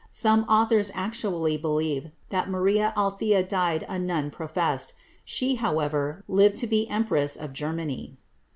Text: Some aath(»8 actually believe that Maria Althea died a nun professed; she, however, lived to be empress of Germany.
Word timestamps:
Some 0.09 0.45
aath(»8 0.47 0.89
actually 0.95 1.57
believe 1.57 2.09
that 2.29 2.49
Maria 2.49 2.91
Althea 2.97 3.43
died 3.43 3.85
a 3.87 3.99
nun 3.99 4.31
professed; 4.31 4.93
she, 5.23 5.53
however, 5.61 6.23
lived 6.27 6.57
to 6.57 6.65
be 6.65 6.89
empress 6.89 7.35
of 7.35 7.53
Germany. 7.53 8.17